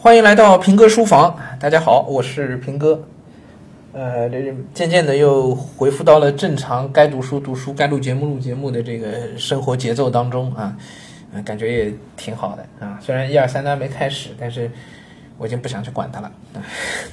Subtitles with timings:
[0.00, 3.02] 欢迎来到平哥书房，大家好，我是平哥。
[3.92, 4.30] 呃，
[4.72, 10.72] 渐渐的又恢复到了正常该读书读书、该录节目录节目的这个生活节奏当中啊，
[11.44, 12.96] 感觉也挺好的啊。
[13.02, 14.70] 虽然一二三都还没开始，但是
[15.36, 16.30] 我已经不想去管它了，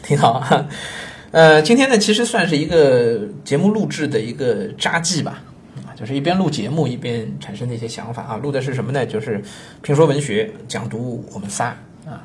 [0.04, 0.44] 挺好。
[1.32, 5.42] 呃，今天呢，其实算是一个节目录制的一个札记吧，
[5.88, 8.38] 啊，就是一边录节目一边产生的一些想法啊。
[8.38, 9.04] 录的是什么呢？
[9.04, 9.42] 就是
[9.82, 11.76] 评说文学讲读我们仨
[12.06, 12.22] 啊。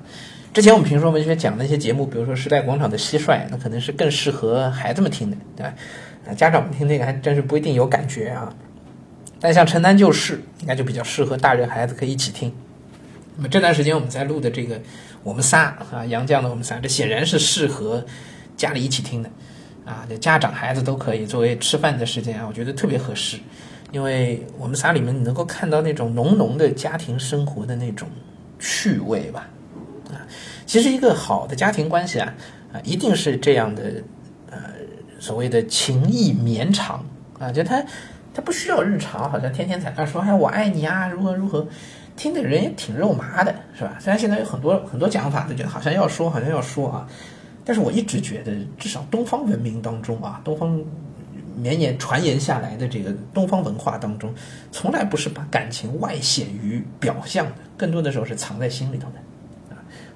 [0.53, 5.75] 之前我们评说文学讲的一些节目，比如说时代广场的蟋蟀，那可能是更适合孩子们听的，对吧？
[6.35, 8.53] 家长们听那个还真是不一定有感觉啊。
[9.41, 12.53] 但像城南旧事，应该就比较适合大人孩子可以一起听。
[13.37, 14.81] 那么这段时间我们在录的这个
[15.23, 18.05] 我们仨啊，杨绛的我们仨，这显然是适合。
[18.57, 19.31] 家里一起听的，
[19.87, 23.39] 啊，这家长孩子都可以作为吃饭的时间啊，我觉得特别合适，
[23.91, 28.07] 因为我们仨里面你能够看到那种浓浓的家庭生活的那种
[28.59, 29.49] 趣味吧，
[30.67, 32.35] 其实一个好的家庭关系啊，
[32.73, 33.83] 啊，一定是这样的，
[34.51, 34.59] 呃，
[35.19, 37.05] 所谓的情意绵长
[37.39, 37.85] 啊，就他
[38.35, 41.67] 他不需要日常，好像天天在那说哎我爱你啊，如何如何，
[42.17, 43.97] 听的人也挺肉麻的，是吧？
[43.99, 47.09] 虽然现在有很多很多讲法，就觉得好像要说，好像要说啊。
[47.63, 50.81] 但是我一直觉得，至少东方文明当中啊，东方
[51.57, 54.33] 绵延传言下来的这个东方文化当中，
[54.73, 59.17] 从来不是把感情外显于表象的，更多的时候是藏在心里头的。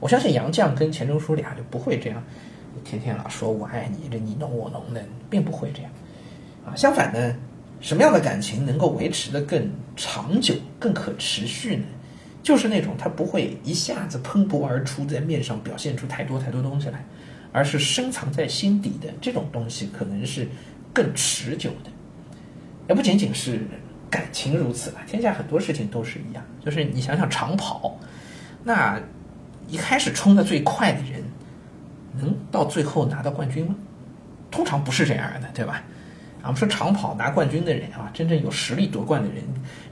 [0.05, 2.23] 我相信杨绛跟钱钟书俩就不会这样，
[2.85, 5.91] 天天老说我爱你，这你侬我侬的，并不会这样。
[6.67, 7.35] 啊，相反呢，
[7.81, 11.87] 什么样的感情能够维持的更长久、更可持续呢？
[12.43, 17.03] 就是那种它不会一下子喷薄而出，在面上表现出太多太多东西来。
[17.51, 20.47] 而是深藏在心底的这种东西，可能是
[20.93, 21.91] 更持久的。
[22.91, 23.61] 也不仅仅是
[24.11, 26.45] 感情如此吧，天下很多事情都是一样。
[26.63, 27.99] 就是你想想长跑，
[28.65, 29.01] 那
[29.69, 31.23] 一开始冲的最快的人，
[32.19, 33.75] 能到最后拿到冠军吗？
[34.51, 35.83] 通常不是这样的，对吧？
[36.41, 39.43] 啊，我们说长跑拿冠军的人啊，真正有实力夺冠的人，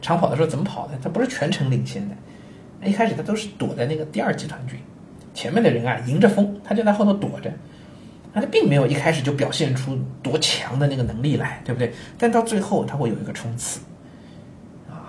[0.01, 0.99] 长跑的时候怎么跑的？
[1.03, 2.15] 他不是全程领先的，
[2.87, 4.79] 一开始他都是躲在那个第二集团军。
[5.35, 7.51] 前面的人啊，迎着风，他就在后头躲着，
[8.35, 11.93] 他并没有一开始就表现出多强的那个能力来，对不对？
[12.19, 13.81] 但到最后他会有一个冲刺，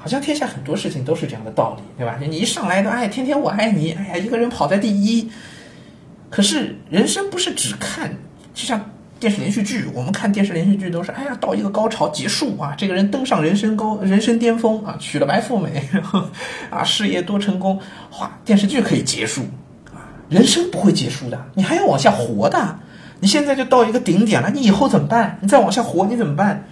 [0.04, 2.18] 好像天下很多事情都是这样的道理，对吧？
[2.20, 5.32] 你一上来都哎，天天我爱你，哎呀，一个人跑在第一。
[6.30, 8.14] 可是人生不是只看，
[8.54, 15.82] 就像电视连续剧，我们看电视连续剧都是哎呀，到一个高潮结束啊，这个人登上人生高人生巅峰啊，娶了白富美，
[16.70, 17.80] 啊，事业多成功，
[18.12, 19.44] 哗，电视剧可以结束
[19.94, 20.12] 啊。
[20.28, 22.78] 人生不会结束的，你还要往下活的。
[23.22, 25.38] 你现在就到一个顶点了，你以后怎么办？
[25.40, 26.68] 你再往下活，你怎么办？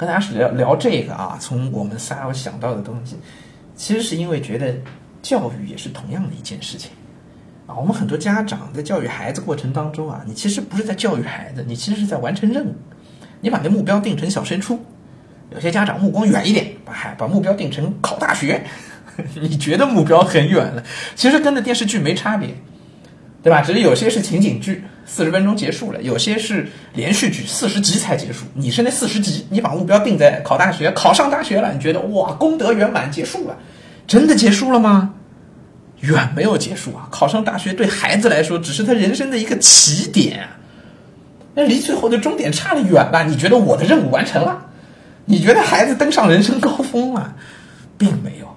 [0.00, 3.16] 跟大家聊聊这个啊，从我们仨我想到的东西，
[3.76, 4.74] 其实是因为觉得
[5.20, 6.90] 教育也是同样的一件事情
[7.66, 7.76] 啊。
[7.76, 12.74] 我们很多家长在教育孩子过程当中啊，你其实不是在教育孩子，你其实是在完成任务。
[13.42, 14.82] 你把那目标定成小升初，
[15.50, 18.64] 有些家长目光远一点，把孩把目标定成考大学。
[19.38, 20.82] 你觉得目标很远了，
[21.14, 22.48] 其实跟着电视剧没差别，
[23.42, 23.60] 对吧？
[23.62, 28.44] 只是有些是情景剧，四十分钟结束了；有些是连续剧，四十集才结束。
[28.54, 33.56] 你是那四十集，你把目标定在考大学，考上大学了，你觉得哇，功德圆满结束了，
[34.06, 35.14] 真的结束了吗？
[36.00, 37.08] 远没有结束啊！
[37.10, 40.48] 考上大学对孩子来说，只是他人生的一个起点，
[41.54, 43.24] 那离最后的终点差得远了。
[43.24, 44.66] 你觉得我的任务完成了？
[45.26, 47.34] 你觉得孩子登上人生高峰了？
[47.98, 48.48] 并没有。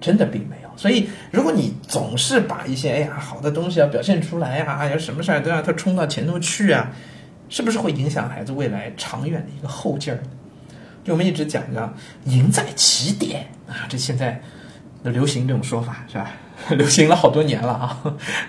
[0.00, 0.51] 真的并没有，
[0.82, 6.90] 所以如果你总是把一些哎呀好的东西要表现出来呀，有什么事儿都让他冲到前头去啊，
[7.48, 10.18] 是不是会影响孩子未来长远的一个后劲儿？
[11.04, 11.94] 就我们一直讲的
[12.26, 14.42] “赢在起点”啊，这现在
[15.04, 16.32] 流行这种说法是吧？
[16.76, 18.02] 流行了好多年了啊，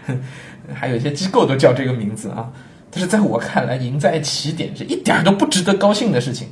[0.74, 2.52] 还有一些机构都叫这个名字啊。
[2.90, 6.48] 但是在我看来，“赢在起点”是一点都不值得高兴的事情。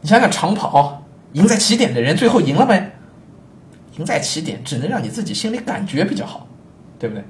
[0.00, 2.87] 你想想长跑，赢在起点的人最后赢了没？
[3.98, 6.48] 赢在起点，只能让你自己心里感觉比较好，
[6.98, 7.22] 对不对？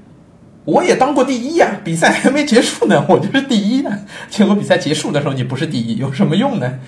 [0.65, 3.91] 我也当过第一呀，比赛还没结束呢，我就是第一呢。
[4.29, 6.79] 结果比赛结束的时候你不是第一，有什么用呢？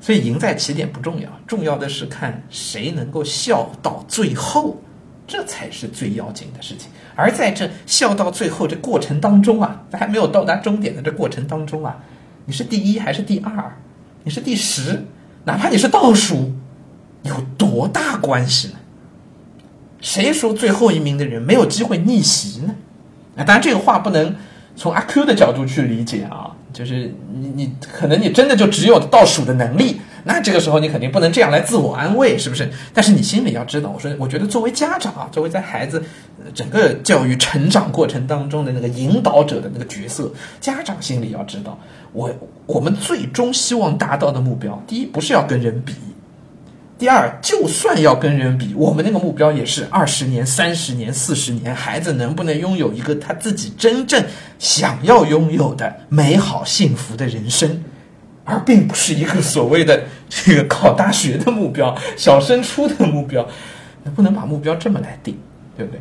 [0.00, 4.80] 所以赢在起点不重要，重要的是看谁能够笑到最后，
[5.26, 6.88] 这才是最要紧的事情。
[7.16, 11.98] 而在这笑到最后这过程当中啊，还没有到达终点的这过程当中啊，
[12.44, 13.76] 你是第一还是第二？
[14.22, 15.04] 你是第十？
[15.44, 16.52] 哪怕你是倒数，
[17.22, 18.74] 有多大关系呢？
[20.00, 22.74] 谁说最后一名的人没有机会逆袭呢？
[23.36, 24.34] 啊，当然这个话不能
[24.76, 32.70] 从阿 Q 的角度去理解啊，就是你你可能你真的就只有倒数的能力，那这个时候你肯定不能这样来自我安慰，是不是？
[32.94, 36.02] 但是你心里要知道，我说，我觉得作为家长啊，作为在孩子
[36.54, 41.78] 整个教育成长过程当中的那个引导者的那个角色，家长心里要知道，
[42.12, 42.30] 我
[42.66, 45.92] 我们最终希望达到的目标，第一不是要跟人比。
[46.98, 54.20] 第二，就算要跟人比，我们那个目标也是二十年、三十年、四十年，孩子能不能拥有一个他自己真正
[54.58, 57.84] 想要拥有的美好幸福的人生，
[58.44, 63.48] 而并不是一个所谓的 这个考大学的目标、小升初的目标，
[64.02, 65.38] 那不能把目标这么来定，
[65.76, 66.00] 对不对？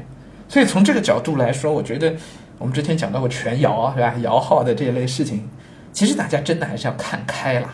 [0.50, 2.12] 所以从这个角度来说，我觉得
[2.58, 4.16] 我们之前讲到过全摇啊，是吧？
[4.24, 5.48] 摇号的这一类事情，
[5.94, 7.70] 其实大家真的还是要看开了。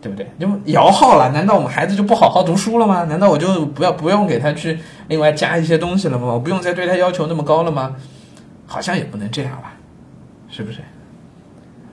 [0.00, 0.26] 对不对？
[0.38, 3.04] 就摇号了，难道我们孩子就不好好读书了吗？
[3.04, 6.26] 难道我就不要不用给他去另外加一些东西了吗？
[6.26, 7.94] 我不用再对他要求那么高了吗？
[8.66, 9.74] 好像也不能这样吧，
[10.48, 10.78] 是不是？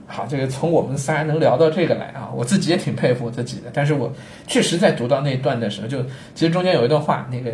[0.06, 3.70] 好，这个从我们仨能聊到这个来啊，我自己也挺佩服我自己的。
[3.74, 4.10] 但是我
[4.46, 6.02] 确实在读到那段的时候，就
[6.34, 7.52] 其实中间有一段话，那个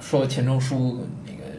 [0.00, 1.04] 说钱钟书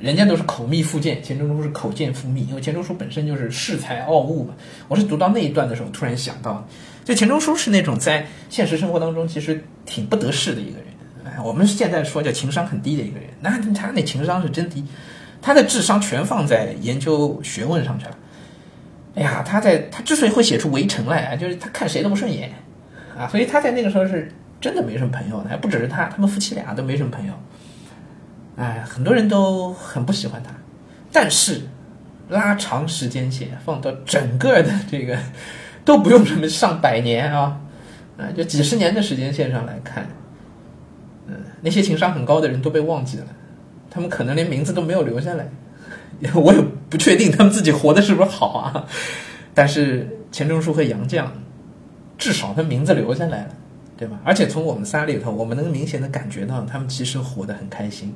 [0.01, 4.53] 人家都是口蜜腹剑，钱钟书是口剑腹蜜，因为钱钟书本身就是恃才傲物嘛。
[4.87, 6.65] 我是读到那一段的时候，突然想到。
[7.03, 10.87] 就钱钟书是那种在现实生活当中其实挺不得势的一个人，
[11.23, 14.83] 哎，我们现在说叫情商很低的一个人，那他那情商是真低，
[15.41, 18.17] 他的智商全放在研究学问上去了。
[19.15, 22.51] 哎呀，他在他之所以会写出《围城》来，就是他看谁都不顺眼
[23.17, 24.29] 啊，所以他在那个时候是
[24.59, 27.31] 真的没什么朋友的，还不只是他，他们夫妻俩都没什么朋友，
[28.57, 30.51] 哎，很多人都很不喜欢他。
[31.11, 31.61] 但是
[32.29, 35.17] 拉长时间线，放到整个的这个。
[35.85, 37.61] 都不用什么上百年啊，
[38.17, 40.05] 啊，就几十年的时间线上来看，
[41.27, 43.25] 嗯，那些情商很高的人都被忘记了，
[43.89, 45.49] 他们可能连名字都没有留下来，
[46.35, 48.85] 我也不确定他们自己活的是不是好啊。
[49.53, 51.23] 但是钱钟书和杨绛，
[52.17, 53.55] 至少他名字留下来了，
[53.95, 54.19] 对吧？
[54.25, 58.13] 而且从我们仨里头，我们能明显的感觉到他们其实活得很开心。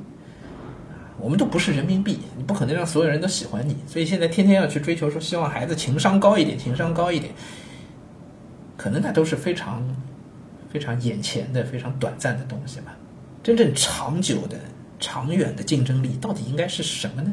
[1.18, 7.32] 我们都不是人民币，你不可能让所有人都喜欢你，所以现在天天要去追求说，希望孩子情商高一点，情商高一点。
[8.76, 9.82] 可能那都是非常、
[10.72, 12.96] 非常眼前的、非常短暂的东西吧。
[13.42, 14.58] 真正长久的、
[14.98, 17.32] 长远的竞争力到底应该是什么呢？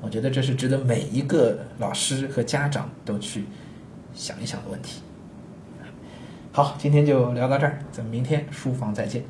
[0.00, 3.44] 我觉得这是值得每一个老师和家长都去
[4.14, 5.00] 想一想的问题。
[6.50, 9.22] 好，今天就聊到这儿，咱们明天书房再见。